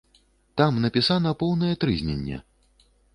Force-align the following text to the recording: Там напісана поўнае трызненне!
Там 0.61 0.79
напісана 0.85 1.33
поўнае 1.43 1.69
трызненне! 1.83 2.41